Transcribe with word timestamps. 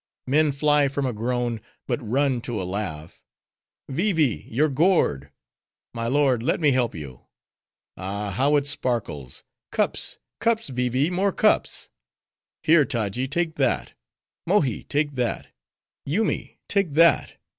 Men 0.25 0.51
fly 0.51 0.87
from 0.87 1.05
a 1.05 1.13
groan; 1.13 1.61
but 1.85 2.01
run 2.01 2.41
to 2.41 2.59
a 2.59 2.63
laugh. 2.65 3.21
Vee 3.87 4.13
Vee! 4.13 4.47
your 4.49 4.67
gourd. 4.67 5.31
My 5.93 6.07
lord, 6.07 6.41
let 6.41 6.59
me 6.59 6.71
help 6.71 6.95
you. 6.95 7.27
Ah, 7.97 8.31
how 8.31 8.55
it 8.55 8.65
sparkles! 8.65 9.43
Cups, 9.71 10.17
cups, 10.39 10.69
Vee 10.69 10.89
Vee, 10.89 11.11
more 11.11 11.31
cups! 11.31 11.91
Here, 12.63 12.83
Taji, 12.83 13.27
take 13.27 13.57
that: 13.57 13.93
Mohi, 14.47 14.85
take 14.85 15.13
that: 15.13 15.49
Yoomy, 16.07 16.57
take 16.67 16.93
that. 16.93 17.33